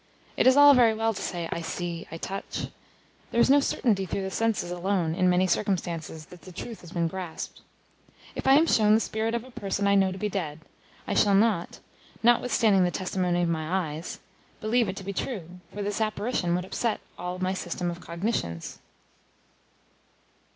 It 0.35 0.47
is 0.47 0.57
all 0.57 0.73
very 0.73 0.95
well 0.95 1.13
to 1.13 1.21
say, 1.21 1.47
"I 1.51 1.61
see, 1.61 2.07
I 2.11 2.17
touch." 2.17 2.69
There 3.29 3.39
is 3.39 3.51
no 3.51 3.59
certainty 3.59 4.07
through 4.07 4.23
the 4.23 4.31
senses 4.31 4.71
alone 4.71 5.13
in 5.13 5.29
many 5.29 5.45
circumstances 5.45 6.25
that 6.31 6.41
the 6.41 6.51
truth 6.51 6.81
has 6.81 6.91
been 6.91 7.07
grasped. 7.07 7.61
If 8.33 8.47
I 8.47 8.53
am 8.55 8.65
shown 8.65 8.95
the 8.95 8.99
spirit 8.99 9.35
of 9.35 9.43
a 9.43 9.51
person 9.51 9.85
I 9.85 9.93
know 9.93 10.11
to 10.11 10.17
be 10.17 10.27
dead, 10.27 10.61
I 11.05 11.13
shall 11.13 11.35
not, 11.35 11.81
notwithstanding 12.23 12.83
the 12.83 12.89
testimony 12.89 13.43
of 13.43 13.49
my 13.49 13.91
eyes, 13.91 14.19
believe 14.59 14.89
it 14.89 14.95
to 14.95 15.03
be 15.03 15.13
true, 15.13 15.59
for 15.71 15.83
this 15.83 16.01
apparition 16.01 16.55
would 16.55 16.65
upset 16.65 16.99
all 17.19 17.37
my 17.37 17.53
system 17.53 17.91
of 17.91 18.01
cognitions. 18.01 18.79